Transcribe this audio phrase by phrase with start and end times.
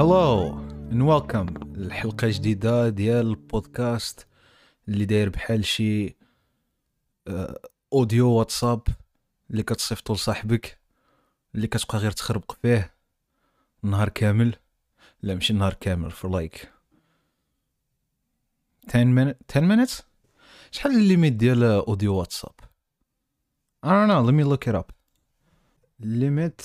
[0.00, 0.52] هلو
[0.90, 1.76] and welcome.
[1.76, 4.26] لحلقة جديدة ديال البودكاست
[4.88, 6.16] اللي داير بحال شي
[7.28, 7.60] آه،
[7.92, 8.82] اوديو واتساب
[9.50, 10.78] اللي كتصيفطو لصاحبك
[11.54, 12.94] اللي كتبقى غير تخربق فيه
[13.82, 14.56] نهار كامل.
[15.22, 16.66] لا ماشي نهار كامل for like
[18.88, 20.02] 10 minutes 10 minutes.
[20.70, 22.54] شحال الليميت ديال اوديو واتساب
[23.86, 24.92] I don't know let me look it up.
[26.02, 26.62] Limit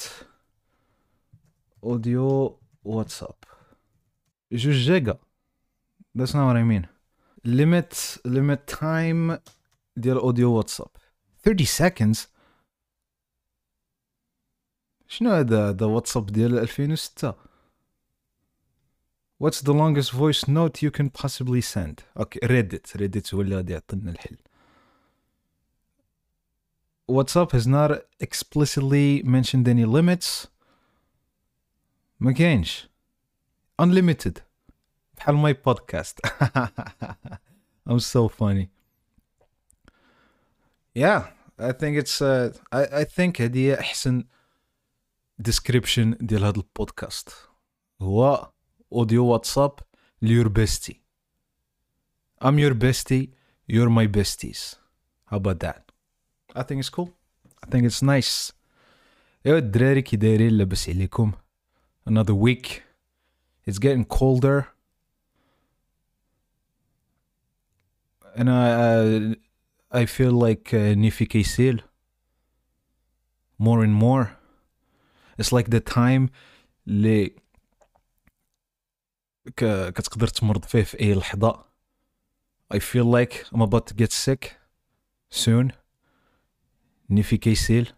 [1.86, 3.37] audio WhatsApp
[4.53, 5.19] جوج جيجا
[6.19, 6.87] that's not what I mean
[7.45, 9.39] limit limit time
[9.97, 10.91] ديال audio WhatsApp
[11.45, 12.29] 30 seconds
[15.09, 17.35] شنو هذا هذا واتساب ديال 2006
[19.41, 22.03] What's the longest voice note you can possibly send?
[22.17, 24.37] اوكي Reddit Reddit هو اللي غادي يعطينا الحل
[27.11, 27.91] WhatsApp has not
[28.21, 30.49] explicitly mentioned any limits
[32.23, 32.89] ما كاينش
[33.83, 34.41] unlimited
[35.17, 36.21] بحال ماي بودكاست
[37.91, 38.69] I'm so funny
[40.95, 41.23] yeah
[41.59, 44.25] I think it's uh, I, I think هذه هي احسن
[45.49, 47.31] description ديال هذا البودكاست
[48.03, 48.53] هو
[48.93, 49.79] اوديو واتساب
[50.23, 51.03] ليور بيستي
[52.45, 53.27] I'm your bestie
[53.73, 54.77] you're my besties
[55.31, 55.93] how about that
[56.57, 57.11] I think it's cool
[57.63, 58.53] I think it's nice
[59.47, 61.33] ايوا الدراري كي دايرين لاباس عليكم
[62.07, 62.83] another week
[63.67, 64.69] it's getting colder
[68.37, 69.37] and I
[69.93, 71.83] I, I feel like uh, نيفي كيسيل
[73.63, 74.27] more and more
[75.39, 76.31] it's like the time
[76.89, 77.37] اللي
[79.57, 81.65] ك- كتقدر تمرض فيه في اي لحظة
[82.75, 84.45] I feel like I'm about to get sick
[85.31, 85.73] soon
[87.11, 87.93] نيفي كيسيل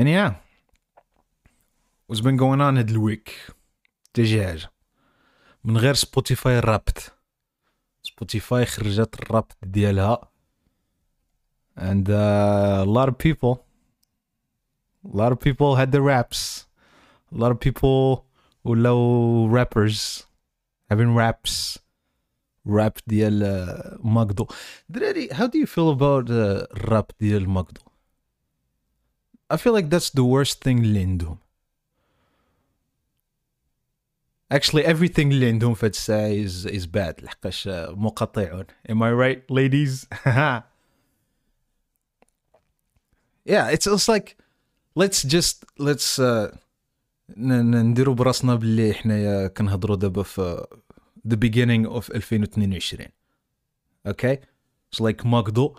[0.00, 0.32] and yeah
[2.10, 3.54] what's been going on هاد الويك
[4.14, 4.70] تجي حاجة
[5.64, 7.12] من غير سبوتيفاي رابت
[8.02, 10.30] سبوتيفاي خرجت الرابت ديالها
[11.78, 13.64] and uh, a lot of people
[15.04, 16.66] a lot of people had the raps
[17.34, 18.24] a lot of people
[18.64, 20.22] ولاو rappers
[20.90, 21.78] having raps
[22.66, 24.46] rap ديال uh, ماكدو
[24.88, 27.80] دراري how do you feel about uh, الراب ديال ماكدو
[29.52, 31.38] I feel like that's the worst thing اللي عندهم
[34.54, 39.10] actually everything اللي عندهم في هاد الساعة is, is bad لحقاش uh, مقاطعون am I
[39.24, 40.06] right ladies
[43.44, 44.36] yeah it's, it's like
[44.94, 46.56] let's just let's uh,
[47.36, 50.66] ن- ن- نديرو براسنا باللي حنايا كنهضروا دابا في
[51.28, 53.06] the beginning of 2022
[54.08, 54.36] okay
[54.96, 55.74] so like ماكدو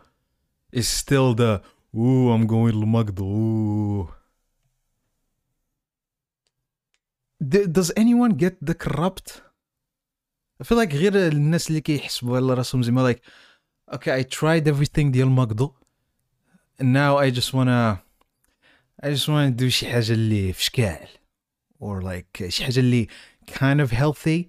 [0.76, 1.62] is still the
[1.96, 3.26] ooh I'm going لماكدو
[4.04, 4.08] ooh
[7.49, 9.43] Does anyone get the corrupt
[10.61, 13.19] I feel like غير الناس اللي كيحسبوا على راسهم زعما like
[13.95, 15.73] okay I tried everything ديال ماكدو
[16.83, 17.99] and now I just wanna
[19.03, 21.09] I just wanna do شي حاجة اللي في شكال
[21.81, 23.09] or like شي حاجة اللي
[23.51, 24.45] kind of healthy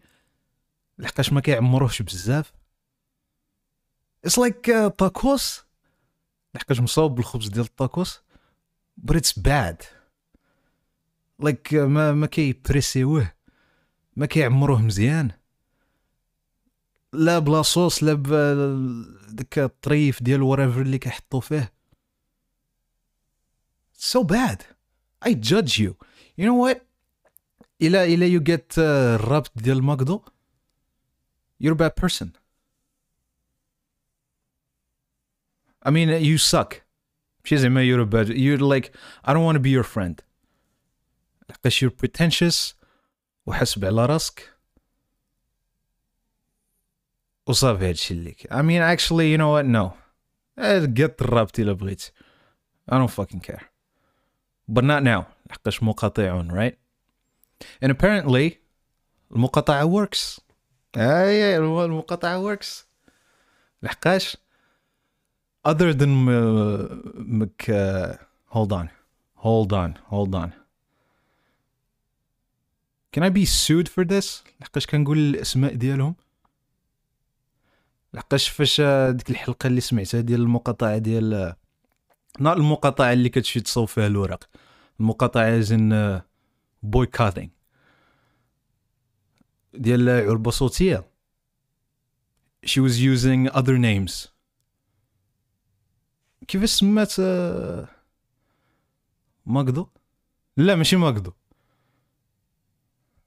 [0.97, 2.53] لحقاش ما كيعمروهش بزاف
[4.27, 5.63] It's like uh, tacos
[6.55, 8.21] لحقاش مصاوب بالخبز ديال التاكوس
[9.05, 10.02] but it's bad
[11.41, 13.31] uh, ما ما كيبريسيوه
[14.15, 15.31] ما كيعمروه مزيان
[17.13, 18.13] لا بلا صوص لا
[19.29, 21.73] داك الطريف ديال whatever اللي كيحطوا فيه
[23.99, 24.61] so bad
[25.25, 25.93] I judge you
[26.37, 26.77] you know what
[27.81, 30.21] إلا إلا you get uh, الرابط ديال ماكدو
[31.63, 32.27] you're a bad person
[35.85, 36.75] I mean you suck
[37.43, 38.91] ماشي زعما you're a bad you're like
[39.23, 40.32] I don't want to be your friend
[41.50, 42.74] لحقاش you're pretentious
[43.46, 44.54] وحسب على راسك
[47.46, 49.90] وصافي هادشي اللي ك- I mean actually you know what no
[50.60, 52.02] Eh, get الرابط إلا بغيت
[52.92, 53.62] I don't fucking care
[54.72, 56.74] but not now لحقاش مقاطعون right
[57.84, 58.52] and apparently
[59.32, 60.40] المقاطعة works
[60.96, 62.68] اي المقاطعة works
[63.82, 64.36] لحقاش
[65.68, 68.16] other than م- مك uh,
[68.54, 68.88] hold on
[69.36, 70.50] hold on hold on
[73.15, 74.43] Can I be sued for this?
[74.61, 76.15] لحقاش كنقول الأسماء ديالهم.
[78.13, 81.53] لحقاش فاش ديك الحلقة اللي سمعتها ديال المقاطعة ديال
[82.39, 84.49] not المقاطعة اللي كتمشي تصوب فيها الورق.
[84.99, 86.19] المقاطعة زين
[86.85, 87.47] boycotting.
[89.73, 91.13] ديال علبة صوتية.
[92.65, 94.27] She was using other names.
[96.47, 97.13] كيفاش سمات
[99.45, 99.87] ماكدو؟
[100.57, 101.33] لا ماشي ماكدو.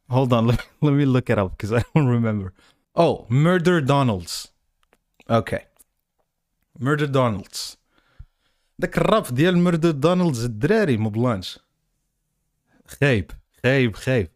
[0.10, 2.54] hold on let me, let me look it up because I don't remember
[2.95, 4.50] oh Murder Donalds
[5.30, 5.63] okay
[6.80, 7.78] Murder Donalds
[8.80, 11.60] داك الراب ديال Murder Donalds الدراري ما بلانش
[12.88, 13.31] خايب
[13.63, 14.30] خايب خايب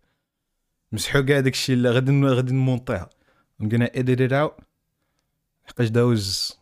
[0.91, 3.09] مسحو كاع داكشي اللي غادي غادي نمونطيها
[3.61, 4.63] I'm gonna edit it out
[5.65, 6.57] حقاش داوز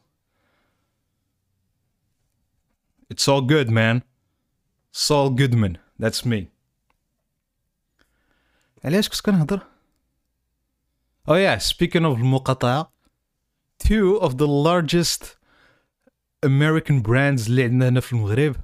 [3.14, 4.02] It's all good man
[4.92, 6.50] Saul Goodman that's me
[8.85, 9.61] علاش كنت كنهضر
[11.31, 12.93] Oh yeah speaking of المقاطعة
[13.85, 15.25] two of the largest
[16.47, 18.57] American brands اللي عندنا هنا في المغرب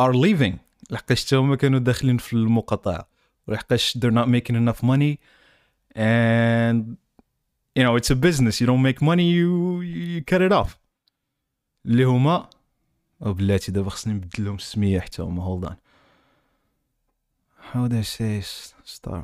[0.00, 0.56] are leaving
[0.90, 3.08] لحقاش تا هما كانوا داخلين في المقاطعة
[3.46, 5.16] ولحقاش they're not making enough money
[5.96, 6.96] and
[7.78, 10.70] you know it's a business you don't make money you you cut it off
[11.86, 12.50] اللي هما
[13.20, 15.74] وبلاتي دابا خصني نبدل لهم السميه حتى هما hold on
[17.73, 18.41] how do I say
[18.85, 19.23] star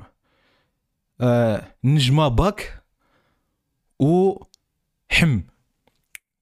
[1.22, 2.84] آه نجمة باك
[4.00, 4.36] و
[5.12, 5.42] حم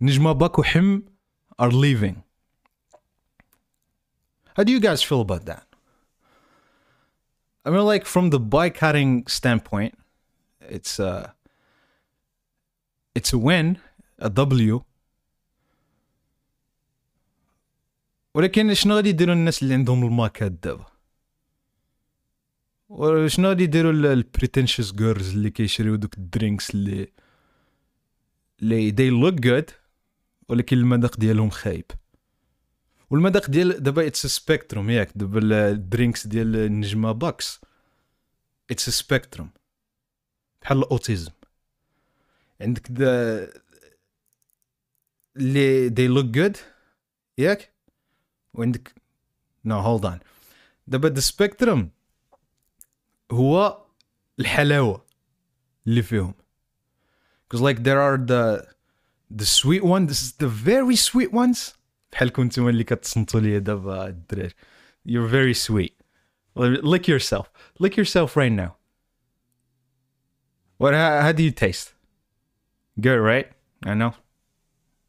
[0.02, 1.02] نجمة باك وحم
[1.62, 2.16] are leaving
[4.58, 5.66] how do you guys feel about that
[7.66, 9.94] I mean like from the boycotting standpoint
[10.78, 11.34] it's a
[13.16, 13.78] it's a win
[14.20, 14.82] a W
[18.36, 20.86] ولكن شنو غادي يديروا الناس اللي عندهم الماكات دابا
[22.89, 27.13] وشنو غادي يديروا البريتنشس جيرلز اللي كيشريو دوك الدرينكس اللي
[28.63, 29.75] اللي they look good
[30.49, 31.85] ولكن المذاق ديالهم خايب.
[33.11, 37.61] والمذاق ديال دابا اتس سبيكتروم ياك دابا الدرينكس ديال النجمة باكس
[38.71, 39.51] اتس سبيكتروم
[40.63, 41.33] بحال الأوتيزم.
[42.61, 43.49] عندك ذا
[45.37, 46.59] اللي they look good
[47.39, 47.73] ياك
[48.55, 48.95] وعندك
[49.65, 50.19] نو هولد اون
[50.87, 51.91] دابا ذا سبيكتروم
[53.32, 53.84] هو
[54.40, 55.06] الحلاوه
[55.88, 56.34] اللي فيهم
[57.48, 58.74] because like there are the
[59.30, 61.74] the sweet ones this is the very sweet ones
[62.12, 64.54] بحالكم نتوما اللي كتصنتوا لي دابا الدراري
[65.08, 65.94] you're very sweet
[66.94, 67.48] lick yourself
[67.80, 68.76] lick yourself right now
[70.78, 71.94] what how, how do you taste
[73.00, 73.48] good right
[73.86, 74.14] I know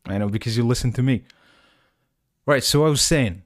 [0.07, 1.17] I know because you listen to me
[2.47, 3.43] right so I was saying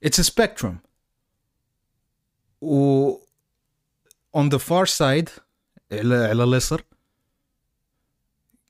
[0.00, 0.80] it's a spectrum
[2.61, 3.09] و
[4.35, 5.29] اون ذا فار سايد
[5.91, 6.83] على على اليسر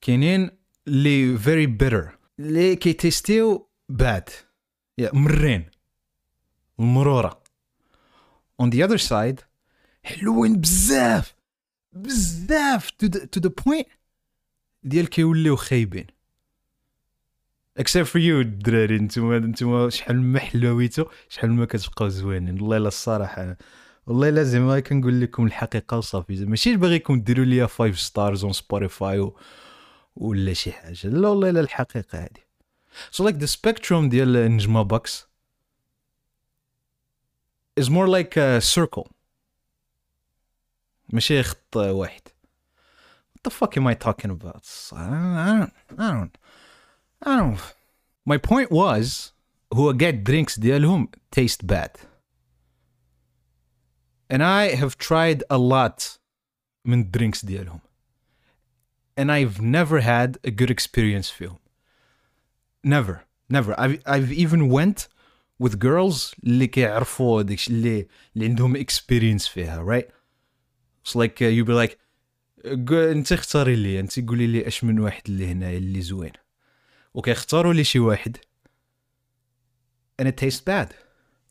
[0.02, 0.52] كاينين
[0.88, 4.30] لي فيري بيتر لي كيتيستيو باد
[5.14, 5.70] مرين
[6.80, 7.44] المروره
[8.60, 9.42] اون ذا اذر سايد
[10.04, 11.36] حلوين بزاف
[11.94, 13.88] بزاف تو ذا بوينت
[14.84, 16.08] ديال كيوليو خايبين.
[17.80, 18.98] Except for you الدراري.
[18.98, 22.62] نتوما نتوما شحال ما حلويتو شحال ما كتبقاو زوينين.
[22.62, 23.58] والله إلا الصراحة
[24.08, 26.46] والله إلا زعما كنقول لكم الحقيقة وصافي.
[26.46, 29.32] ماشي باغيكم ديروا لي 5 ستارز اون سبوتيفاي
[30.16, 31.08] ولا شي حاجة.
[31.08, 32.48] لا والله إلا الحقيقة هذه
[33.12, 35.28] so like the spectrum ديال نجمه باكس
[37.80, 39.08] more like a circle.
[41.10, 42.22] ماشي خط واحد.
[43.34, 44.96] What the fuck am I talking about I
[45.48, 46.38] don't I don't I don't
[48.29, 49.33] my point was
[49.73, 51.91] هو get drinks ديالهم taste bad
[54.33, 56.19] and I have tried a lot
[56.85, 57.81] من drinks ديالهم
[59.21, 61.59] and I've never had a good experience فيهم
[62.87, 63.21] never
[63.53, 65.09] never I've, I've even went
[65.63, 70.07] with girls اللي كيعرفوا داكشي اللي اللي عندهم experience فيها right
[71.05, 71.99] it's like uh, you be like
[72.65, 76.33] "قو- انت اختاري لي انت قولي لي اش من واحد اللي هنا اللي زوين
[77.17, 78.37] وكيختاروا لي شي واحد
[80.23, 80.95] and it tastes bad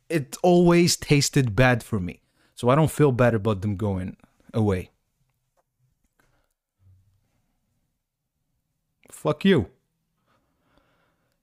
[0.09, 2.21] it always tasted bad for me
[2.55, 4.17] so I don't feel bad about them going
[4.53, 4.89] away
[9.09, 9.59] fuck you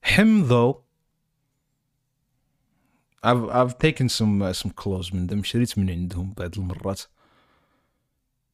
[0.01, 0.83] him though
[3.21, 7.01] I've I've taken some uh, some clothes من them شريت من عندهم بعض المرات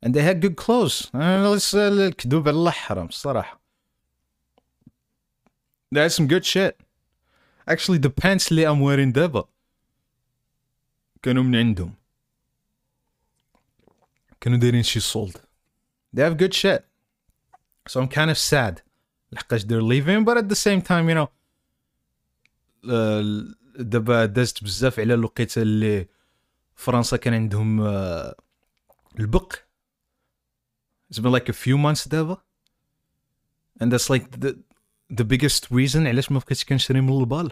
[0.06, 3.59] and they had good clothes أنا لسه الكذوب على الله حرام الصراحة
[5.92, 6.76] they had some good shit
[7.68, 9.48] actually the pants اللي I'm wearing دابا
[11.24, 11.94] كانوا من عندهم
[14.42, 15.38] كانوا دايرين شي sold
[16.16, 16.82] they have good shit
[17.90, 18.82] so I'm kind of sad
[19.32, 21.28] لحقاش they're leaving but at the same time you know
[22.90, 23.46] آه،
[23.80, 26.08] دابا دازت بزاف على الوقيته اللي
[26.76, 28.36] فرنسا كان عندهم آه،
[29.20, 29.56] البق
[31.14, 32.42] It's been like a few months دابا
[33.84, 34.58] and that's like the
[35.11, 37.51] the biggest reason علاش ما بقيتش كنشري من البال؟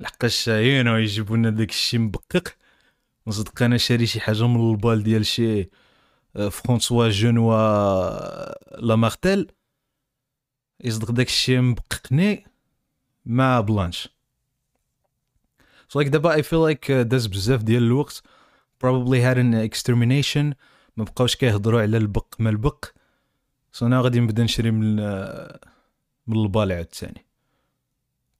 [0.00, 0.50] لحقاش know
[0.88, 2.56] يجيبوا لنا داك الشيء مبقق.
[3.26, 5.70] نصدق أنا شاري شي حاجة من البال ديال شي
[6.36, 9.52] آه، فرونسوا جونوا آه، لامارتيل
[10.84, 12.46] يصدق داك الشيء مبققني
[13.26, 14.08] مع بلانش
[15.88, 18.22] so like دابا feel like uh, داز بزاف ديال الوقت.
[18.84, 20.54] Probably had an extermination.
[20.96, 22.84] ما بقاوش كيهضروا على البق ما البق.
[23.78, 25.60] So أنا غادي نبدا نشري من آه،
[26.26, 27.26] من البال عاوتاني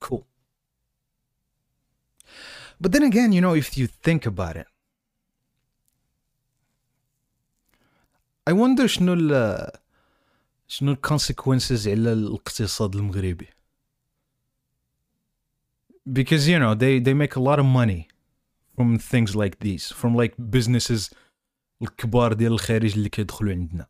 [0.05, 0.21] cool
[2.83, 4.67] but then again you know if you think about it
[8.49, 9.71] I wonder شنو ال
[10.67, 13.47] شنو الكونسيكونسز على الاقتصاد المغربي
[16.09, 18.07] because you know they they make a lot of money
[18.75, 21.13] from things like these from like businesses
[21.81, 23.87] الكبار ديال الخارج اللي كيدخلوا عندنا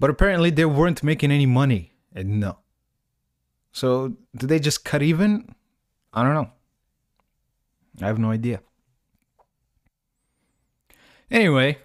[0.00, 1.92] But apparently they weren't making any money.
[2.14, 2.58] And no.
[3.70, 5.54] So did they just cut even?
[6.12, 6.50] I don't know.
[8.02, 8.60] I have no idea.
[11.30, 11.76] Anyway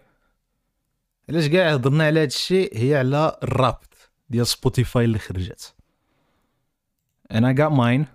[1.30, 5.74] علاش كاع هضرنا على هذا الشيء هي على الرابط ديال سبوتيفاي اللي خرجت
[7.34, 8.08] and I got mine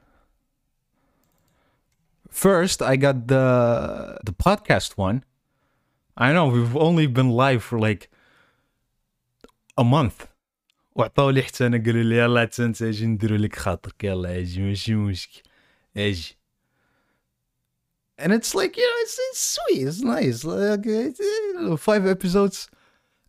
[2.30, 5.24] first I got the the podcast one
[6.16, 8.09] I know we've only been live for like
[9.81, 10.25] a month
[10.95, 14.61] وعطاو لي حتى انا قالوا لي يلا حتى انت اجي نديرو لك خاطرك يلا اجي
[14.61, 15.41] ماشي مشكل
[15.97, 16.37] اجي
[18.21, 22.05] and it's like you know it's, it's sweet it's nice like it's, you know, five
[22.15, 22.69] episodes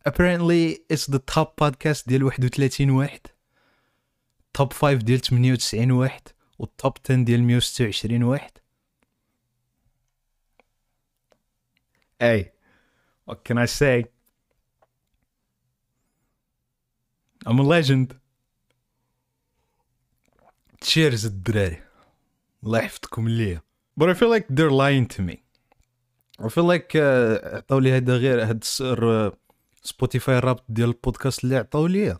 [0.05, 3.21] apparently it's the top podcast ديال 31 واحد
[4.53, 6.21] توب 5 ديال 98 واحد
[6.59, 8.51] والتوب 10 ديال 126 واحد
[12.19, 12.49] Hey,
[13.25, 14.05] what can I say?
[17.44, 18.14] I'm a legend.
[20.84, 21.82] Cheers الدراري
[22.64, 23.62] الله يحفظكم ليا
[24.00, 25.42] But I feel like they're lying to me.
[26.38, 29.32] I feel like uh, عطاو لي هذا غير هاد السر
[29.82, 32.18] سبوتيفاي الرابط ديال البودكاست اللي عطاو ليا.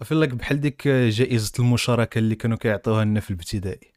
[0.00, 3.92] I feel like بحال ديك uh, جائزة المشاركة اللي كانوا كيعطيوها لنا في الابتدائي.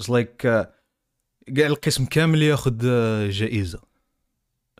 [0.00, 0.66] Just like uh,
[1.56, 3.82] كاع القسم كامل ياخد uh, جائزة.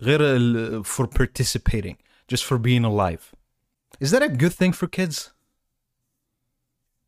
[0.00, 1.96] غير for participating
[2.32, 3.41] just for being alive.
[4.02, 5.30] Is that a good thing for kids?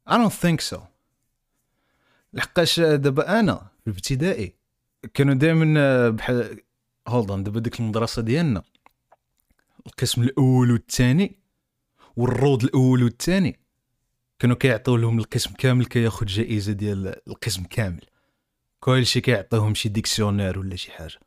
[0.07, 0.79] I don't think so.
[2.33, 4.55] لحقاش دابا أنا في الابتدائي
[5.15, 6.61] كانوا دائما بحال
[7.09, 8.63] هولد دابا ديك المدرسة ديالنا
[9.87, 11.39] القسم الأول والثاني
[12.17, 13.61] والروض الأول والثاني
[14.39, 18.05] كانوا كيعطيو لهم القسم كامل كياخذ جائزة ديال القسم كامل.
[18.81, 21.21] كلشي كيعطيوهم شي ديكسيونير ولا شي حاجة.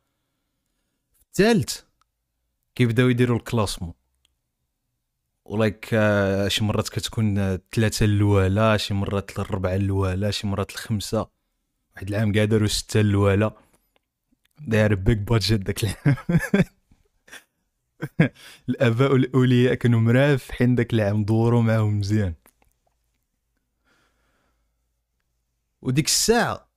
[1.21, 1.81] الثالث
[2.75, 3.93] كيبداو يديروا الكلاسمون
[5.47, 11.27] ولايك آه، شي مرات كتكون آه، ثلاثة الأولى شي مرات الربعة الأولى شي مرات الخمسة
[11.95, 13.51] واحد العام كاع داروا
[14.61, 16.15] they had a big budget داك العام.
[18.69, 22.33] الآباء والأولياء كانوا مرافحين داك العام دوروا معاهم مزيان.
[25.81, 26.67] وديك الساعة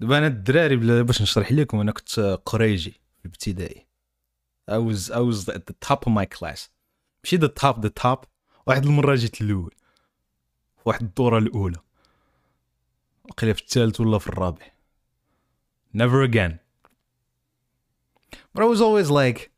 [0.00, 3.86] دابا أنا الدراري باش نشرح لكم أنا كنت آه، قريجي في الابتدائي
[4.70, 6.73] I was I was at the top of my class.
[7.24, 8.26] ماشي the top the top.
[8.66, 9.70] واحد المرة جيت الأول
[10.76, 11.76] في واحد الدورة الأولى.
[13.24, 14.66] وقيلا في الثالث ولا في الرابع.
[15.96, 16.58] Never again.
[18.54, 19.50] But I was always like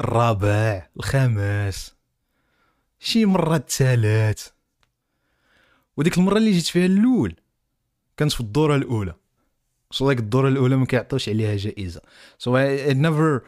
[0.00, 1.94] الرابع الخامس.
[2.98, 4.48] شي مرة الثالث.
[5.96, 7.36] وديك المرة اللي جيت فيها الأول
[8.16, 9.14] كانت في الدورة الأولى.
[9.94, 12.00] So like الدورة الأولى ما كيعطيوش عليها جائزة.
[12.38, 13.44] So I, it never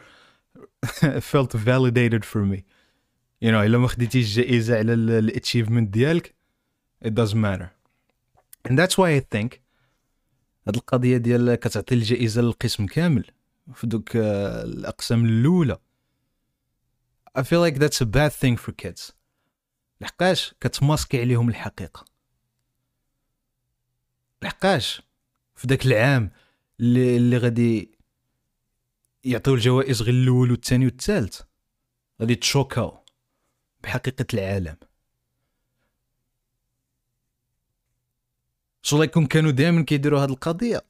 [1.31, 2.63] felt validated for me.
[3.41, 6.35] You know إلا ما خديتيش جائزه على الاتشيفمنت ديالك
[7.05, 7.69] it doesn't matter.
[8.65, 9.61] And that's why I think
[10.67, 13.31] هاد القضية ديال كتعطي الجائزة للقسم كامل
[13.73, 15.77] في دوك آه، الأقسام الأولى.
[17.39, 19.11] I feel like that's a bad thing for kids.
[20.01, 22.05] لحقاش كتماسكي عليهم الحقيقة.
[24.41, 25.01] لحقاش
[25.55, 26.31] في داك العام
[26.79, 27.91] اللي اللي غادي
[29.23, 31.41] يعطيو الجوائز غير الأول والثاني والثالث
[32.21, 33.00] غادي تشوكاو.
[33.83, 34.75] بحقيقة العالم.
[38.83, 40.81] سو يكون كانوا دائما كيديروا هاد القضية.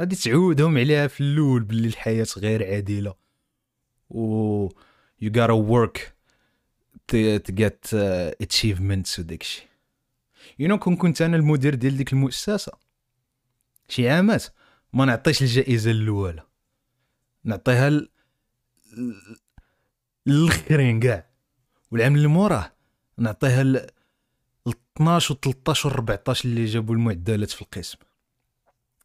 [0.00, 3.14] غادي تعودهم عليها في الأول باللي الحياة غير عادلة.
[4.10, 4.68] و
[5.24, 5.98] you gotta work
[7.12, 9.62] to, to get uh, achievements وداكشي
[10.62, 12.72] you know كون كنت أنا المدير ديال ديك المؤسسة
[13.88, 14.44] شي عامات
[14.92, 16.42] ما نعطيش الجائزة الأولى.
[17.44, 18.08] نعطيها ل-
[20.26, 21.26] للآخرين كاع.
[21.92, 22.72] والعام اللي موراه
[23.18, 23.86] نعطيها ل-
[24.96, 27.98] 12 و 13 و 14 اللي جابوا المعدلات في القسم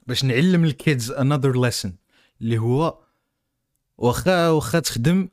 [0.07, 1.89] باش نعلم الكيدز another lesson
[2.41, 2.99] اللي هو
[3.97, 5.29] واخا واخا تخدم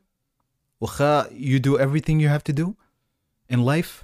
[0.81, 2.67] واخا you do everything you have to do
[3.53, 4.03] in life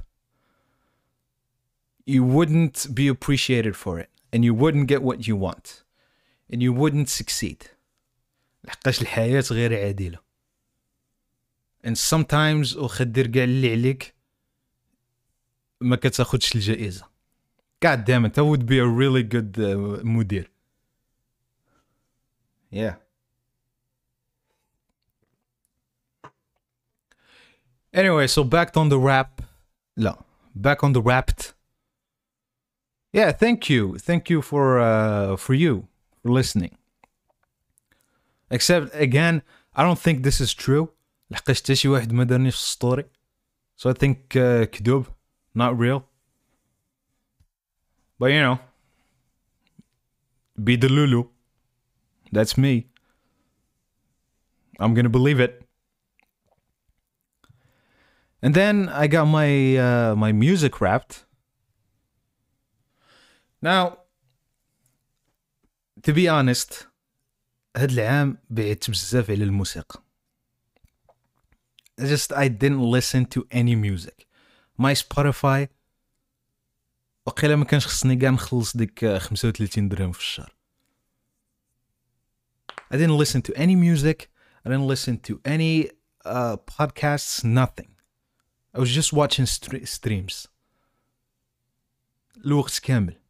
[2.09, 5.83] you wouldn't be appreciated for it and you wouldn't get what you want
[6.53, 7.63] and you wouldn't succeed
[8.63, 10.19] لحقاش الحياة غير عادلة
[11.84, 14.14] and sometimes واخا دير كاع اللي عليك
[15.80, 17.04] ما كتاخدش الجائزة
[17.84, 20.50] God damn it that would be a really good uh, مدير
[22.72, 22.94] yeah
[27.92, 29.42] anyway so back on the rap
[29.96, 30.18] لا
[30.54, 31.54] back on the wrapped
[33.12, 35.86] yeah thank you thank you for uh, for you
[36.22, 36.76] for listening
[38.50, 39.42] except again
[39.74, 40.90] I don't think this is true
[41.30, 43.04] لحقاش حتى شي واحد ما دارنيش في السطوري
[43.76, 45.06] so I think uh, كذوب
[45.58, 46.00] not real
[48.18, 48.58] but you know
[50.64, 51.24] be the Lulu
[52.32, 52.86] that's me
[54.80, 55.62] I'm gonna believe it
[58.42, 59.50] and then I got my
[59.86, 61.26] uh, my music wrapped
[63.62, 63.98] now
[66.02, 66.86] to be honest
[67.76, 70.02] هاد العام بعدت بزاف على الموسيقى
[72.00, 74.26] I just I didn't listen to any music
[74.78, 75.68] my Spotify
[77.26, 80.56] وقيلا ما كانش خصني كاع نخلص ديك 35 درهم في الشهر
[82.92, 84.28] I didn't listen to any music
[84.64, 85.90] I didn't listen to any
[86.24, 87.90] uh, podcasts nothing
[88.74, 90.48] I was just watching stre- streams
[92.44, 93.20] الوقت كامل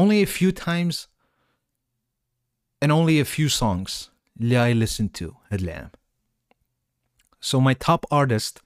[0.00, 1.08] only a few times
[2.82, 4.10] and only a few songs
[4.40, 5.90] اللي I listened to هاد العام
[7.40, 8.62] so my top artist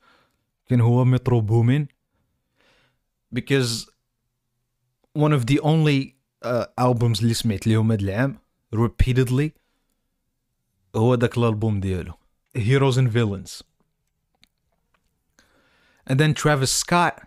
[0.66, 1.88] كان هو مترو بومين
[3.34, 3.86] because
[5.18, 8.38] one of the only uh, albums اللي سمعت ليهم هاد العام
[8.74, 9.50] repeatedly
[10.96, 12.14] هو داك الالبوم ديالو
[12.58, 13.62] Heroes and Villains
[16.10, 17.26] and then Travis Scott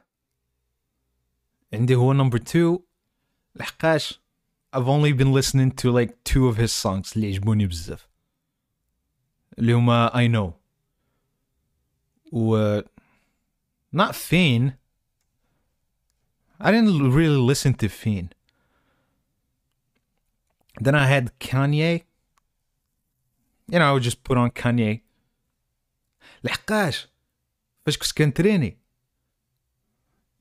[1.73, 2.81] عندي هو number two
[3.55, 4.19] لحقاش
[4.75, 8.07] I've only been listening to like two of his songs اللي عجبوني بزاف
[9.59, 10.53] اللي هما I know
[12.31, 12.79] و
[13.95, 14.71] not Fiend
[16.59, 18.35] I didn't really listen to Fiend
[20.81, 22.03] then I had Kanye
[23.71, 24.99] you know I would just put on Kanye
[26.43, 27.07] لحقاش
[27.85, 28.77] فاش كنت كنتريني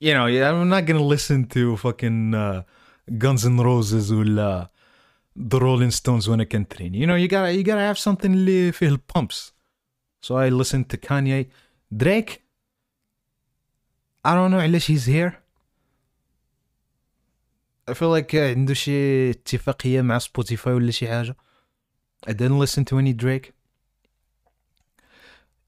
[0.00, 2.62] you know I'm not gonna listen to fucking uh,
[3.18, 4.70] Guns N' Roses ولا
[5.36, 6.94] the Rolling Stones when I can train.
[6.94, 9.52] You know, you gotta you gotta have something اللي فيه pumps.
[10.20, 11.46] So I listened to Kanye.
[11.94, 12.42] Drake.
[14.24, 15.38] I don't know علاش he's here.
[17.86, 21.36] I feel like عنده شي اتفاقية مع سبوتيفاي ولا شي حاجة.
[22.26, 23.52] I didn't listen to any Drake.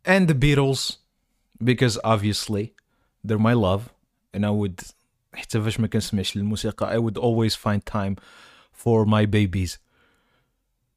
[0.05, 0.99] And the Beatles
[1.63, 2.75] because obviously
[3.25, 3.93] they're my love
[4.33, 4.81] and I would
[5.35, 8.17] حتى فاش ما كنسمعش الموسيقى I would always find time
[8.82, 9.78] for my babies.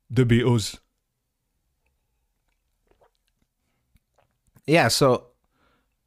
[0.08, 0.78] The Beatles.
[4.66, 5.26] Yeah, so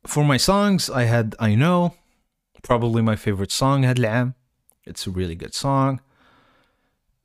[0.08, 1.94] for my songs, I had I Know,
[2.64, 4.00] probably my favorite song, had
[4.86, 6.02] It's a really good song.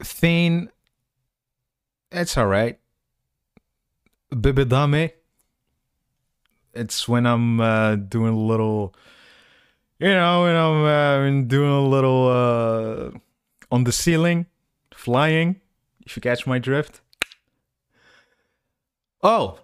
[0.05, 0.69] "Thin,"
[2.11, 2.79] it's alright.
[4.31, 5.13] Bibidame,
[6.75, 8.95] it's when I'm uh, doing a little,
[9.99, 12.29] you know, when I'm uh, doing a little.
[12.29, 13.19] Uh,
[13.72, 14.46] on the ceiling,
[14.94, 15.62] flying,
[16.06, 17.02] if you catch my drift.
[19.24, 19.60] Oh,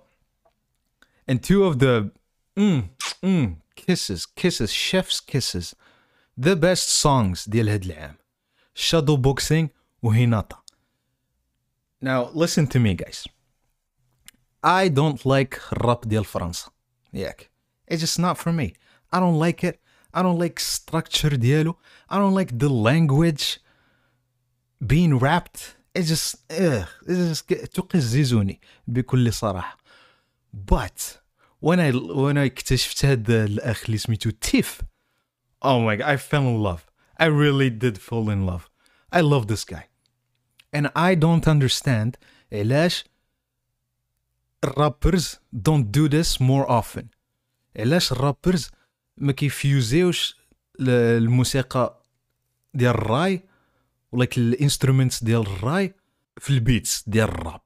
[1.27, 2.11] and two of the
[2.57, 2.89] mm,
[3.21, 5.75] mm, kisses, kisses, chef's kisses,
[6.37, 8.15] the best songs ديال هاد العام.
[8.75, 9.69] Shadow Boxing
[10.03, 10.57] وهيناتا.
[12.01, 13.27] Now listen to me guys.
[14.63, 16.69] I don't like rap ديال فرنسا.
[17.13, 17.49] ياك.
[17.87, 18.73] It's just not for me.
[19.11, 19.79] I don't like it.
[20.13, 21.75] I don't like structure ديالو
[22.09, 23.59] I don't like the language
[24.86, 29.78] Being rapped it's just ugh, it's just تقززوني بكل صراحة
[30.54, 31.18] but
[31.60, 34.80] when I when I اكتشفت هذا الأخ اللي سميتو تيف
[35.64, 36.86] oh my god I fell in love
[37.20, 38.68] I really did fall in love
[39.12, 39.84] I love this guy
[40.72, 42.16] and I don't understand
[42.52, 43.04] علاش
[44.66, 47.04] rappers don't do this more often
[47.76, 48.70] علاش rappers
[49.16, 50.36] ما كيفيوزيوش
[50.80, 52.02] الموسيقى
[52.74, 53.47] ديال الراي
[54.11, 55.93] ولك الانسترومنتس ديال الراي
[56.37, 57.61] في البيتس ديال الراب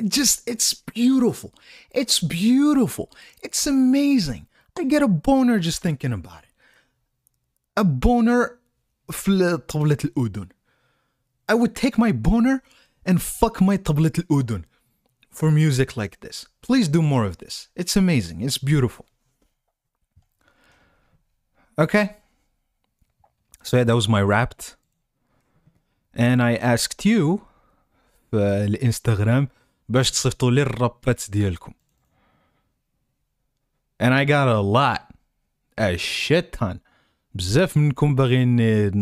[0.00, 1.50] It just it's beautiful
[1.94, 3.08] it's beautiful
[3.46, 4.46] it's amazing
[4.78, 6.54] I get a boner just thinking about it.
[7.76, 8.58] A boner
[9.10, 10.48] في طبلة الأذن.
[11.48, 12.62] I would take my boner
[13.06, 14.64] and fuck my طبلة الأذن
[15.30, 16.46] for music like this.
[16.62, 17.68] Please do more of this.
[17.74, 18.40] It's amazing.
[18.40, 19.06] It's beautiful.
[21.78, 22.16] Okay.
[23.62, 24.76] So yeah, that was my wrapped.
[26.16, 27.40] And I asked you
[28.30, 29.48] في الانستغرام
[29.88, 31.72] باش تصيفطوا لي الرابات ديالكم.
[34.02, 35.02] And I got a lot.
[35.80, 36.78] A shit ton.
[37.34, 38.56] بزاف منكم باغيين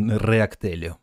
[0.06, 0.98] نرياكت عليهم.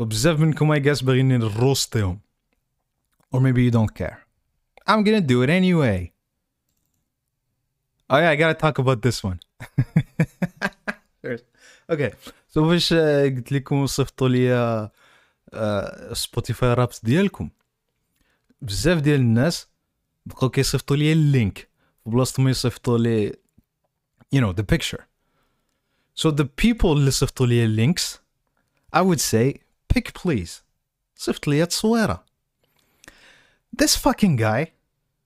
[0.00, 2.20] وبزاف منكم I guess باغيين نروستيهم.
[3.34, 4.18] Or maybe you don't care.
[4.86, 6.12] I'm gonna do it anyway.
[8.10, 9.38] Oh yeah, I gotta talk about this one.
[11.92, 12.12] okay,
[12.54, 14.90] so باش آه، قلت لكم صيفطوا لي
[16.12, 17.50] سبوتيفاي رابس ديالكم
[18.62, 19.66] بزاف ديال الناس
[20.26, 21.58] بقاو كيصيفطوا لي اللينك
[22.04, 23.32] في بلاصه ما يصيفطوا لي
[24.36, 25.02] you know the picture
[26.20, 28.20] so the people اللي صيفطوا لي اللينكس
[28.96, 29.54] I would say
[29.94, 30.50] pick please
[31.16, 32.24] صيفط لي تصويره
[33.82, 34.66] this fucking guy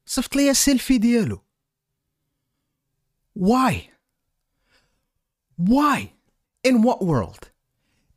[0.06, 1.42] صيفط لي سيلفي ديالو
[3.38, 3.74] why
[5.70, 6.00] why
[6.68, 7.50] in what world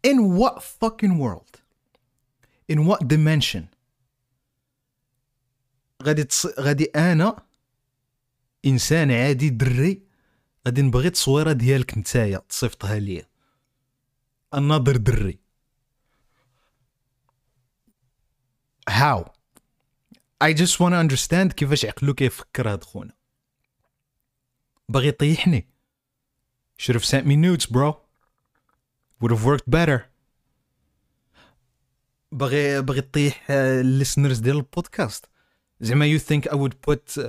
[0.03, 1.61] in what fucking world
[2.71, 3.63] in what dimension
[6.03, 6.45] غادي تص...
[6.59, 7.43] غادي انا
[8.65, 10.01] انسان عادي دري
[10.67, 13.27] غادي نبغي تصويره ديالك نتايا تصيفطها ليا
[14.53, 15.39] الناظر دري
[18.89, 19.31] how
[20.43, 23.13] I just want to understand كيفاش عقلو كيفكر هاد خونا
[24.89, 25.67] باغي يطيحني
[26.81, 28.00] should have sent me nudes bro
[29.21, 29.99] would have worked better
[32.31, 35.25] باغي باغي تطيح الليسنرز ديال البودكاست
[35.81, 37.21] زعما you think I would put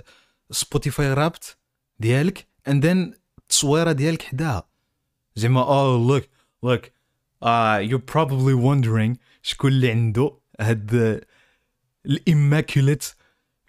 [0.51, 1.57] سبوتيفاي رابت
[1.99, 4.69] ديالك and then التصويره ديالك حداها
[5.37, 6.25] زعما oh look
[6.67, 6.85] look
[7.45, 11.25] uh, you're probably wondering شكون اللي عنده هاد
[12.07, 13.05] الاماكوليت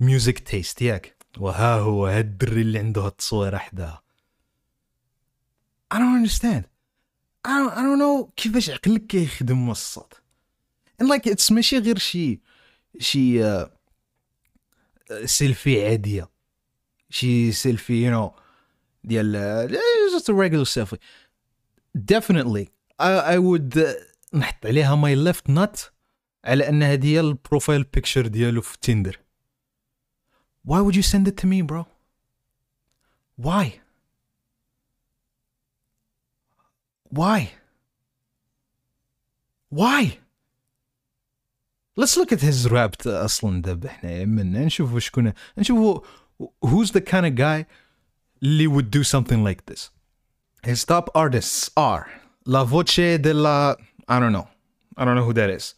[0.01, 4.03] ميوزك تيست ياك وها هو هاد الدري اللي عنده هاد التصويره حداها
[5.93, 6.63] I don't understand
[7.47, 10.23] I don't, I don't know كيفاش عقلك كيخدم وسط
[11.01, 12.39] and like it's ماشي غير شي
[12.99, 13.69] شي uh,
[15.25, 16.29] سيلفي عاديه
[17.09, 18.39] شي سيلفي you know
[19.03, 19.35] ديال
[19.69, 20.99] uh, just a regular selfie
[21.95, 23.93] definitely I, I would uh,
[24.33, 25.79] نحط عليها my left nut
[26.45, 29.19] على ان هذه هي البروفايل بيكتشر ديالو في تيندر
[30.67, 31.85] why would you send it to me bro
[33.41, 33.79] why
[37.14, 37.52] Why?
[39.68, 40.18] Why?
[41.96, 46.06] Let's look at his rap اصلا ذب احنا يمنا نشوف وشكون نشوف
[46.66, 47.66] who's the kind of guy
[48.42, 49.90] اللي would do something like this.
[50.64, 52.10] His top artists are
[52.46, 53.76] La Voce de la
[54.08, 54.48] I don't know.
[54.96, 55.74] I don't know who that is.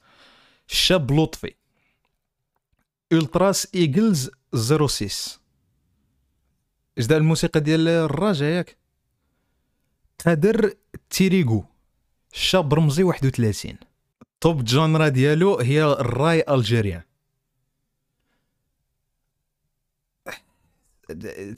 [0.66, 1.54] Shab Lutfi.
[3.12, 5.38] Ultras Eagles 06.
[6.96, 8.76] Is that الموسيقى ديال الرجاء ياك؟
[10.26, 10.74] قادر
[11.10, 11.64] تيريغو
[12.32, 13.76] شاب رمزي 31
[14.40, 17.02] توب جانرا ديالو هي الراي الجيريان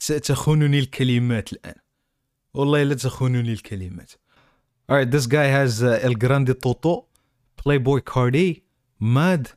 [0.07, 1.75] تخونني الكلمات الآن
[2.53, 4.11] والله لا تخونني الكلمات
[4.91, 7.05] Alright, this guy has uh, El Grande Toto,
[7.55, 8.63] Playboy Cardi,
[8.99, 9.51] Mad,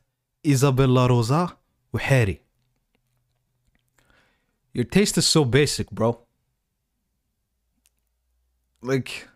[0.45, 1.57] Isabella Rosa,
[1.93, 2.39] وحاري.
[4.75, 6.23] Your taste is so basic, bro.
[8.83, 9.29] لايك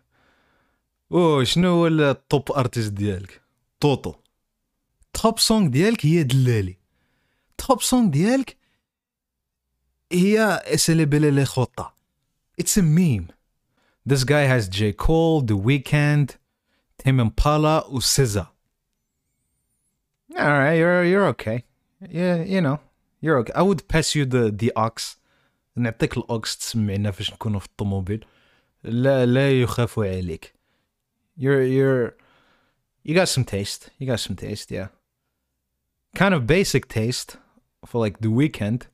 [1.12, 3.40] او oh, شنو هو التوب ارتست ديالك
[3.80, 4.14] توتو
[5.12, 6.76] توب سونغ ديالك هي دلالي
[7.58, 8.56] توب سونغ ديالك
[10.12, 11.94] هي سيليبيلي لي خطه
[12.60, 13.28] اتس ا ميم
[14.08, 14.94] This guy has J.
[14.94, 16.36] Cole, The Weeknd,
[16.96, 18.48] Tame Impala, Usiza.
[20.34, 21.64] All right, you're you're okay.
[22.08, 22.80] Yeah, you know,
[23.20, 23.52] you're okay.
[23.54, 25.16] I would pass you the the ox.
[25.76, 26.94] The ox to me.
[26.94, 28.24] I'm not sure if I'm going to the.
[28.84, 30.54] لا لا يخافوا عليك
[31.40, 32.12] you're you're
[33.08, 34.88] you got some taste you got some taste yeah
[36.18, 37.36] kind of basic taste
[37.86, 38.86] for like the weekend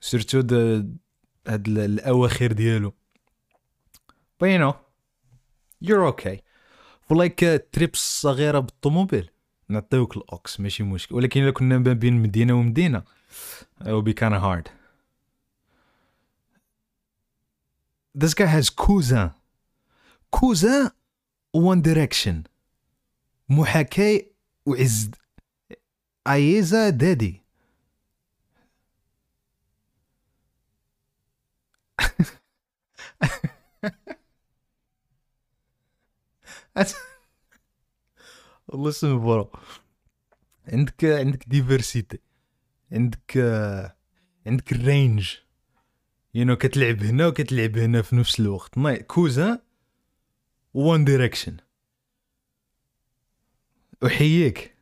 [0.00, 0.84] سيرتو the
[1.48, 2.92] هاد ال- الاواخر ديالو
[4.42, 4.74] but you know
[5.84, 6.36] you're okay
[7.08, 9.30] for like uh, trips صغيرة بالطوموبيل
[9.68, 13.02] نعطيوك الاوكس ماشي مشكل ولكن الا كنا ما بين مدينة ومدينة
[13.80, 14.68] it would be kind of hard
[18.15, 19.31] this guy has cousin
[20.31, 20.91] cousin
[21.51, 22.43] one direction
[23.49, 24.21] محاكاة
[24.65, 25.11] وعز
[26.27, 27.43] عيزة دادي
[38.73, 39.51] listen برو
[40.67, 42.19] عندك عندك ديفرسيتي
[42.91, 43.37] عندك
[44.47, 45.35] عندك الرينج
[46.34, 48.78] يو كتلعب هنا وكتلعب هنا في نفس الوقت.
[48.78, 49.62] ناي كوزا
[50.74, 51.56] وان دايركشن
[54.06, 54.74] أحييك.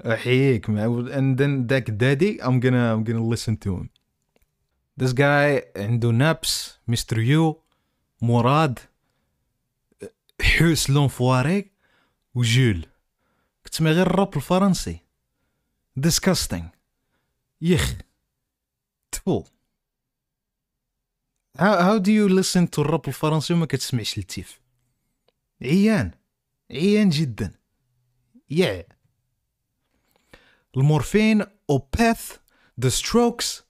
[0.00, 0.66] أحييك.
[0.66, 3.88] and then ذاك دادي I'm gonna I'm gonna listen to him.
[5.00, 7.62] This guy عنده نابس مستر يو
[8.22, 8.78] مراد
[10.42, 11.70] حوس لونفواري
[12.34, 12.86] وجول.
[13.64, 14.98] كتسمع غير الراب الفرنسي.
[16.00, 16.64] Disgusting.
[17.60, 17.94] يخ.
[19.12, 19.44] تفو.
[21.57, 24.61] how, how do you listen to الراب الفرنسي وما كتسمعش التيف
[25.61, 26.11] عيان
[26.71, 27.51] عيان جدا
[28.49, 28.93] يا yeah.
[30.77, 32.37] المورفين اوباث
[32.79, 33.63] ذا ستروكس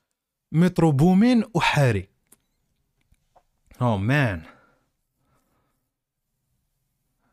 [0.51, 2.09] مترو بومين وحاري
[3.81, 4.45] Oh man.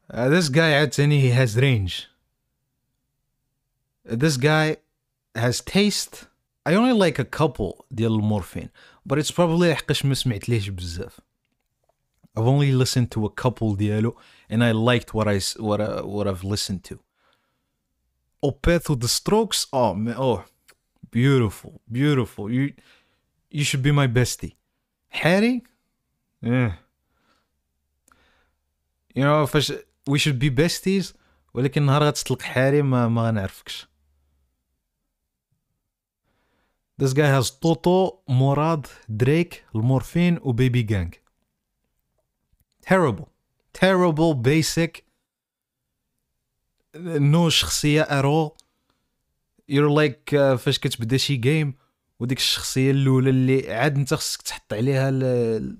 [0.08, 2.06] Uh, this guy عاوتاني he has range.
[4.04, 4.76] This guy
[5.34, 6.26] has taste.
[6.64, 8.68] I only like a couple ديال المورفين
[9.04, 11.20] but it's probably حقاش ما سمعتليش بزاف.
[12.38, 14.16] I've only listened to a couple ديالو
[14.50, 16.98] and I liked what I what I, what I've listened to.
[18.44, 19.66] Opeth with the Strokes.
[19.72, 20.44] Oh man, oh,
[21.10, 22.50] beautiful, beautiful.
[22.50, 22.74] You
[23.50, 24.54] you should be my bestie.
[25.08, 25.62] Harry,
[26.42, 26.72] yeah.
[29.14, 29.72] You know فاش
[30.10, 31.14] we should be besties
[31.54, 33.86] ولكن نهار غتطلق حاري ما ما غنعرفكش.
[37.01, 41.13] This guy has Toto, Morad, Drake, المورفين و Baby Gang.
[42.85, 43.25] Terrible.
[43.73, 45.01] Terrible, basic.
[46.95, 48.55] نو شخصية ارو
[49.69, 51.73] يور لايك فاش كتبدا شي جيم
[52.19, 55.77] وديك الشخصية الأولى اللي عاد أنت خصك تحط عليها ال...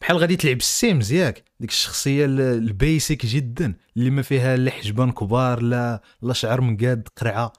[0.00, 5.62] بحال غادي تلعب السيمز ياك ديك الشخصية البيسيك جدا اللي ما فيها لا حجبان كبار
[5.62, 7.52] لا لا شعر مقاد قرعة.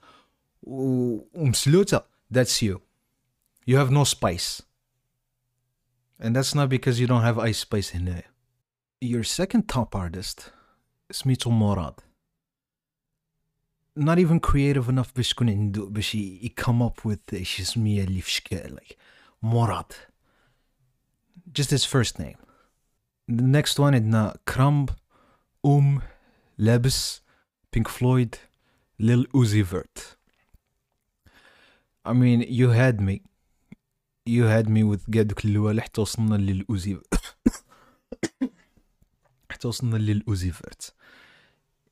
[0.63, 2.80] ومسلوتة that's you
[3.66, 4.62] you have no spice
[6.20, 8.30] and that's not because you don't have ice spice هنايا
[9.04, 10.50] your second top artist
[11.10, 12.00] سميتو مراد
[13.98, 18.20] not even creative enough باش تكون عنده باش ي come up with شي سمية اللي
[18.20, 18.94] في شكال like
[19.42, 19.92] مراد
[21.58, 22.38] just his first name
[23.30, 24.90] the next one عندنا كرامب
[25.66, 26.02] أم
[26.58, 27.22] لابس
[27.72, 28.34] بينك فلويد
[28.98, 30.18] ليل أوزي فيرت
[32.03, 33.21] I mean you had me
[34.25, 36.97] you had me with كاع دوك اللوالة حتى وصلنا للأوزي
[39.51, 40.93] حتى وصلنا للأوزي فيرت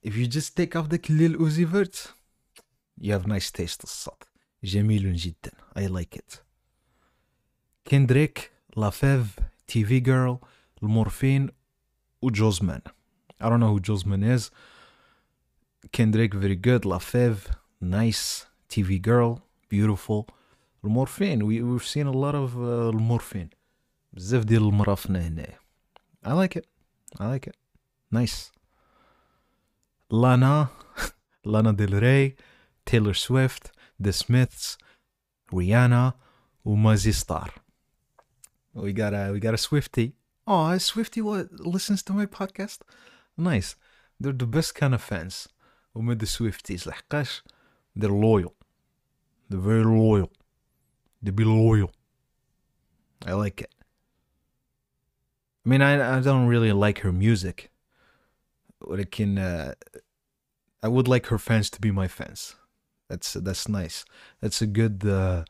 [0.08, 2.14] if you just take off Lil Uzi Vert
[3.02, 4.24] you have nice taste الصوت
[4.64, 6.40] جميل جدا I like it
[7.88, 10.38] كندريك لافيف تي في جيرل
[10.84, 11.50] المورفين
[12.22, 12.82] وجوزمان
[13.44, 14.50] I don't know who Josman is
[15.92, 17.48] Kendrick very good لافيف
[17.84, 20.25] nice TV girl beautiful
[20.85, 23.51] المورفين we, we've seen a lot of uh, المورفين
[24.13, 25.59] بزاف ديال المرافنة هنايا
[26.27, 26.67] I like it
[27.21, 27.57] I like it
[28.11, 28.55] nice
[30.11, 30.71] Lana,
[31.45, 32.37] Lana Del Rey,
[32.87, 34.79] Taylor Swift, The Smiths,
[35.53, 36.15] Rihanna,
[36.65, 37.51] Umazi Star.
[38.75, 40.15] We got a we got a Swifty.
[40.47, 42.81] Oh, a Swifty what listens to my podcast?
[43.37, 43.77] Nice.
[44.21, 45.49] They're the best kind of fans.
[45.95, 47.43] وما the Swifties لحقاش
[47.97, 48.55] they're loyal.
[49.50, 50.32] They're very loyal.
[51.22, 51.92] They be loyal.
[53.26, 53.74] I like it.
[55.66, 57.72] I mean, I, I don't really like her music.
[58.80, 59.74] But I can, uh,
[60.82, 62.56] I would like her fans to be my fans.
[63.10, 64.06] That's that's nice.
[64.40, 65.44] That's a good uh,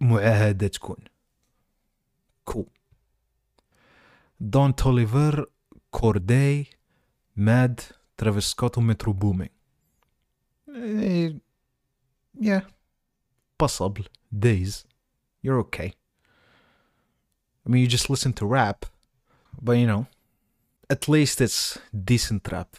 [0.00, 0.96] معاهدة Cool.
[2.44, 2.68] Cool.
[4.40, 5.44] Don Toliver,
[5.92, 6.70] Corday,
[7.36, 7.84] Mad,
[8.16, 9.50] Travis Scott Metro Boomin.
[10.74, 11.32] Eh,
[12.38, 12.62] yeah.
[13.58, 14.04] Possible.
[14.36, 14.84] Days.
[15.42, 15.94] You're okay.
[17.66, 18.86] I mean, you just listen to rap,
[19.60, 20.06] but you know,
[20.88, 22.76] at least it's decent rap.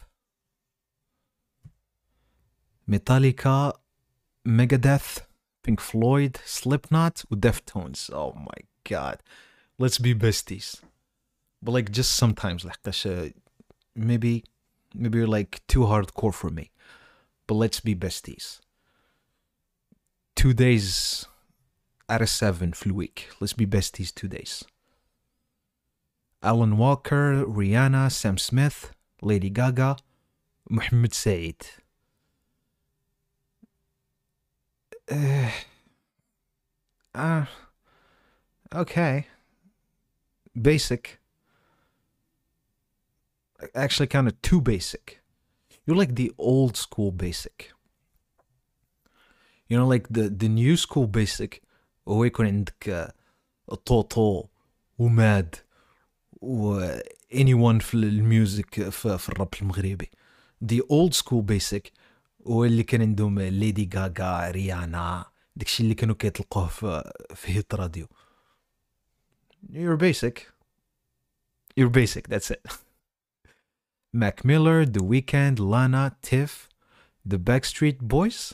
[2.88, 3.72] Metallica,
[4.46, 5.20] Megadeth,
[5.62, 8.10] Pink Floyd, Slipknot with Deftones.
[8.12, 9.22] Oh my god.
[9.78, 10.80] Let's be besties.
[11.62, 13.28] But like just sometimes like uh,
[13.94, 14.44] maybe
[14.94, 16.70] maybe you're like too hardcore for me.
[17.46, 18.60] But let's be besties.
[20.34, 21.26] Two days
[22.08, 23.28] out of seven for week.
[23.40, 24.64] Let's be besties two days.
[26.42, 29.96] Alan Walker, Rihanna, Sam Smith, Lady Gaga,
[30.68, 31.54] Muhammad Said.
[35.10, 35.50] Uh,
[37.14, 37.44] uh,
[38.74, 39.26] okay.
[40.60, 41.20] basic.
[43.74, 45.20] Actually, kind of too basic.
[45.86, 47.72] You're like the old school basic.
[49.71, 51.61] You know, like the the new school basic
[52.07, 53.13] هو يكون عندك
[53.85, 54.45] طوطو
[54.97, 55.55] وماد
[56.41, 56.87] و
[57.33, 60.09] anyone في الميوزك في, في الراب المغربي
[60.65, 61.91] the old school basic
[62.47, 68.07] هو اللي كان عندهم ليدي غاغا ريانا داكشي اللي كانوا كيطلقوه في في هيت راديو
[69.71, 70.39] you're basic
[71.79, 72.87] you're basic that's it
[74.13, 76.69] Mac Miller, The Weeknd, Lana, Tiff,
[77.25, 78.53] The Backstreet Boys.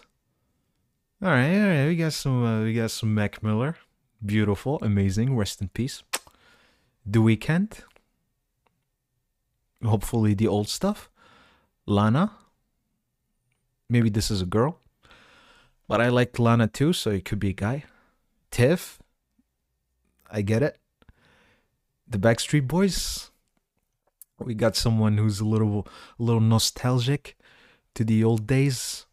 [1.21, 3.77] All right, all right, we got some, uh, we got some Mac Miller,
[4.25, 6.05] beautiful, amazing, rest in peace.
[7.05, 7.81] The Weeknd,
[9.85, 11.11] hopefully the old stuff.
[11.87, 12.31] Lana,
[13.91, 14.79] maybe this is a girl,
[15.89, 17.83] but I like Lana too, so it could be a guy.
[18.53, 19.01] Tiff,
[20.31, 20.79] I get it.
[22.07, 23.33] The Backstreet Boys,
[24.39, 25.85] we got someone who's a little
[26.17, 27.37] a little nostalgic
[27.95, 29.07] to the old days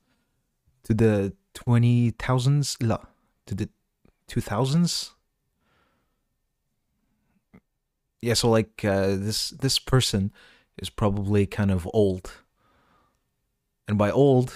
[0.84, 3.09] to the 20,000s لا
[3.51, 3.69] to the
[4.33, 5.11] 2000s
[8.23, 10.31] yeah so like uh, this this person
[10.83, 12.27] is probably kind of old
[13.89, 14.51] and by old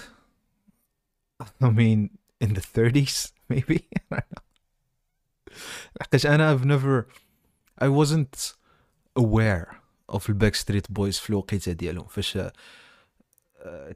[1.61, 2.09] i mean
[2.39, 4.45] in the 30s maybe i don't know
[5.99, 7.07] because I've never
[7.77, 8.53] I wasn't
[9.15, 12.37] aware of الباك ستريت بويز في الوقيته ديالهم فاش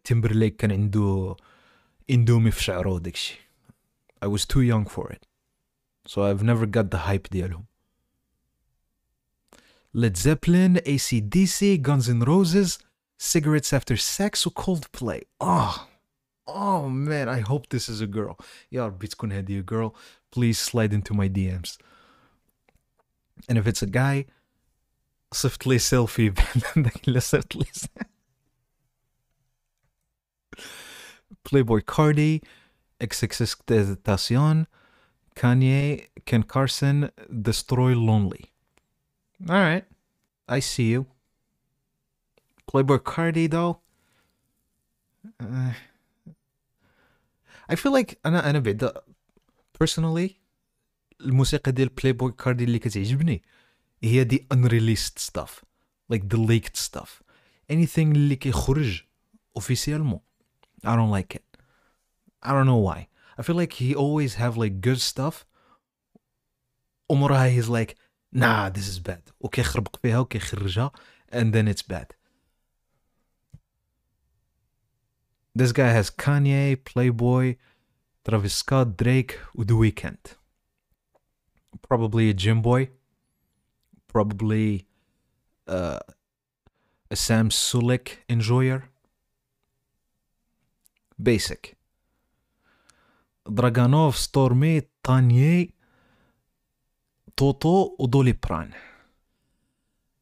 [0.04, 1.36] تيمبرليك كان عنده
[2.10, 3.39] اندومي في شعره وداكشي
[4.26, 5.26] I was too young for it
[6.08, 7.65] so I've never got the hype ديالهم
[9.92, 12.78] Led Zeppelin, ACDC, Guns N' Roses,
[13.18, 15.88] Cigarettes After Sex و Coldplay oh
[16.48, 18.36] oh man I hope this is a girl
[18.72, 19.96] يا ربي تكون هذه a girl
[20.32, 21.78] please slide into my DMs
[23.50, 24.26] and if it's a guy
[25.32, 26.30] صفت لي سيلفي
[26.78, 27.65] داك اللي صرت لي
[31.45, 32.43] Playboi Carti,
[33.01, 34.67] XXXTentacion,
[35.37, 38.53] Kanye, Ken Carson, Destroy Lonely.
[39.49, 39.85] All right,
[40.49, 41.07] I see you.
[42.71, 43.81] Playboi Carti, though.
[45.41, 45.73] Uh,
[47.69, 48.85] I feel like أنا أنا bit
[49.79, 50.31] personally
[51.21, 53.43] الموسيقى ديال Playboi Carti اللي كتعجبني
[54.03, 55.65] هي the unreleased stuff
[56.13, 57.23] like the leaked stuff
[57.73, 59.03] anything اللي كيخرج
[59.59, 60.21] officially.
[60.85, 61.44] I don't like it.
[62.42, 63.09] I don't know why.
[63.38, 65.47] I feel like he always have like good stuff.
[67.11, 67.97] Omurai is like,
[68.33, 69.23] nah, this is bad.
[71.31, 72.14] And then it's bad.
[75.55, 77.57] This guy has Kanye, Playboi,
[78.25, 80.35] Travis Scott, Drake, The Weeknd.
[81.83, 82.90] Probably a gym boy.
[84.09, 84.87] Probably
[85.66, 86.01] uh,
[87.11, 88.90] a Sam Sulek enjoyer.
[91.24, 91.76] Basic.
[93.50, 95.72] Draganov, Stormy, Tanye,
[97.36, 98.74] Toto ودولي بران.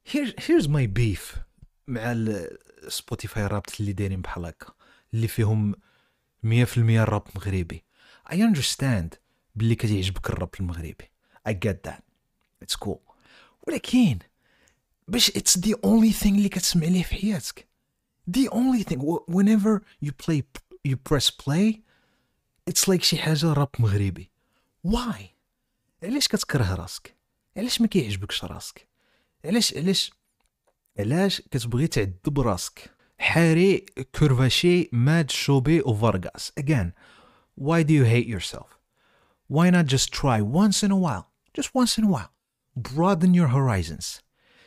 [0.04, 1.38] Here, here's my beef
[1.88, 2.15] مع
[2.88, 4.74] سبوتيفاي رابط اللي دايرين بحال هكا
[5.13, 5.76] اللي فيهم
[6.46, 7.84] 100% الراب مغربي
[8.30, 9.17] I understand
[9.56, 11.12] باللي كتعجبك الراب المغربي
[11.50, 12.02] I get that
[12.63, 13.00] it's cool
[13.67, 14.20] ولكن
[15.08, 17.67] باش it's the only thing اللي كتسمع ليه في حياتك
[18.32, 19.00] the only thing
[19.32, 20.41] whenever you play
[20.88, 21.83] you press play
[22.71, 24.31] it's like شي حاجة راب مغربي.
[24.87, 25.23] Why?
[26.03, 27.16] علاش كتكره راسك؟
[27.57, 28.88] علاش ما كيعجبكش راسك؟
[29.45, 30.12] علاش علاش
[30.99, 33.87] علاش كتبغي تعذب راسك؟ حاري
[34.18, 36.92] كورفاشي ماد شوبي وفارغاس again
[37.61, 38.79] why do you hate yourself?
[39.49, 41.27] Why not just try once in a while?
[41.55, 42.33] Just once in a while.
[42.77, 44.21] Broaden your horizons.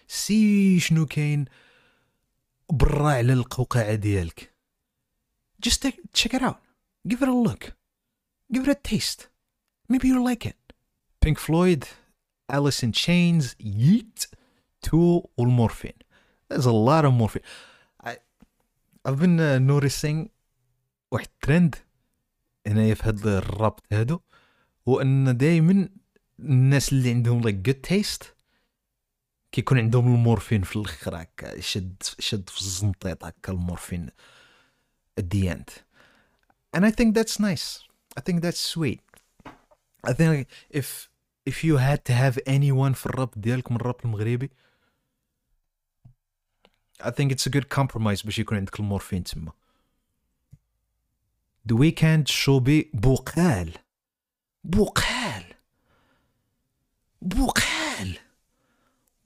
[0.07, 1.45] See شنو كاين
[2.69, 4.54] برا على القوقعة ديالك.
[5.61, 6.59] Just check it out
[7.07, 7.73] give it a look
[8.51, 9.27] give it a taste
[9.89, 10.57] maybe you'll like it
[11.21, 11.87] Pink Floyd
[12.49, 14.27] Alice in Chains Yeet
[14.81, 15.93] Tool والمورفين
[16.49, 17.41] there's a lot of morphine
[18.03, 18.17] I,
[19.05, 20.29] I've been uh, noticing
[21.11, 21.75] واحد ترند
[22.67, 24.19] هنايا في هاد الرابط هادو
[24.87, 25.89] هو ان دائما
[26.39, 28.35] الناس اللي عندهم لايك جود تيست
[29.51, 34.09] كيكون عندهم المورفين في الآخر هكا شد شد في الزنطيط هكا المورفين
[35.17, 35.69] at the end.
[36.73, 37.83] And I think that's nice.
[38.17, 39.01] I think that's sweet.
[40.03, 41.09] I think if
[41.45, 44.49] if you had to have anyone for الراب ديالك من الراب
[46.99, 49.51] I think it's a good compromise but يكون عندك المورفين تما
[51.65, 53.73] The Weeknd should be بقال
[54.63, 55.43] بقال
[57.21, 58.17] بقال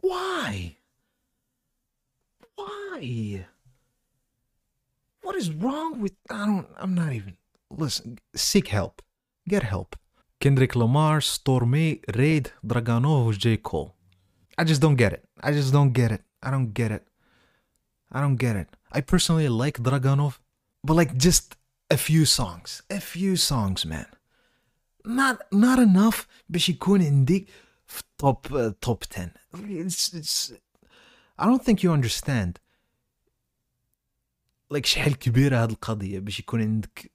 [0.02, 0.78] Why?
[2.56, 3.46] Why?
[5.30, 7.38] What is wrong with I don't I'm not even
[7.70, 9.04] listen seek help.
[9.48, 9.96] Get help.
[10.40, 13.58] Kendrick Lamar, Stormy, Raid, Draganov, J.
[13.58, 13.94] Cole.
[14.58, 15.24] I just don't get it.
[15.40, 16.24] I just don't get it.
[16.42, 17.08] I don't get it.
[18.12, 18.70] I don't get it.
[18.92, 20.40] I personally like Draganov,
[20.84, 21.56] but like just
[21.92, 22.82] a few songs.
[22.90, 24.08] A few songs, man.
[25.06, 27.50] Not not enough, but she couldn't dig
[28.18, 29.36] top uh, top 10.
[29.70, 30.54] It's, it's
[31.38, 32.60] I don't think you understand.
[34.74, 37.12] Like شحال كبيرة هاد القضية باش يكون عندك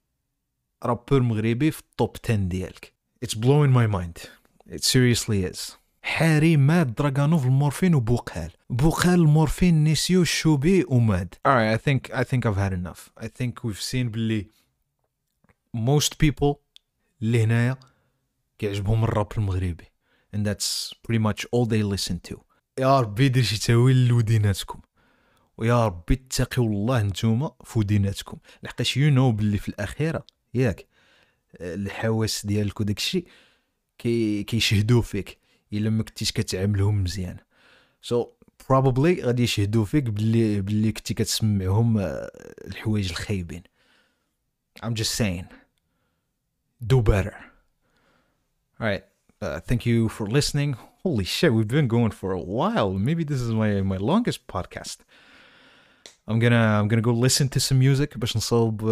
[0.83, 2.93] رابور مغربي في التوب 10 ديالك.
[3.25, 4.29] It's blowing my mind.
[4.69, 5.71] It seriously is.
[6.01, 12.45] حاري مات دراغانوف المورفين وبوقال بوقال المورفين نسيو الشوبي وماد alright I think I think
[12.45, 14.47] I've had enough I think we've seen بلي
[15.77, 16.55] most people
[17.21, 17.77] اللي هنايا
[18.59, 19.85] كيعجبهم الراب المغربي
[20.35, 22.37] and that's pretty much all they listen to
[22.79, 24.79] يا ربي دير شي تاويل لوديناتكم
[25.57, 28.37] ويا ربي اتقوا الله نتوما في وديناتكم.
[28.63, 30.87] لحقاش يو نو باللي في الأخيرة ياك
[31.61, 33.25] الحواس ديالك وداكشي
[33.97, 35.37] كي كيشهدوا فيك
[35.73, 37.37] إلا ما كنتيش كتعاملهم مزيان.
[38.01, 38.27] سو so,
[38.63, 41.97] probably غادي يشهدوا فيك باللي باللي كنتي كتسمعهم
[42.67, 43.63] الحوايج الخايبين.
[44.83, 45.45] I'm just saying.
[46.83, 47.35] Do better.
[48.79, 49.03] All right
[49.41, 50.75] uh, thank you for listening.
[51.03, 52.93] Holy shit we've been going for a while.
[52.93, 54.97] Maybe this is my my longest podcast.
[56.28, 58.90] I'm gonna I'm gonna go listen to some music باش نصاوب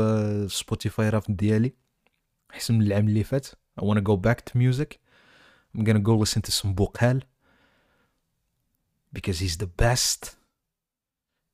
[0.48, 1.72] سبوتيفاي راب ديالي
[2.50, 3.46] احسن من العام اللي فات
[3.80, 4.98] I wanna go back to music
[5.76, 7.22] I'm gonna go listen to some Bokal
[9.12, 10.36] because he's the best.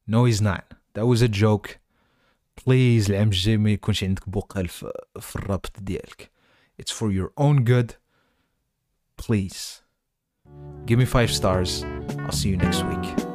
[0.07, 0.64] No, he's not.
[0.94, 1.78] That was a joke.
[2.57, 6.30] Please العام الجاي ما يكونش عندك بوقال في, في الرابط ديالك.
[6.82, 7.94] It's for your own good.
[9.16, 9.82] Please.
[10.86, 11.84] Give me five stars.
[12.18, 13.27] I'll see you next week.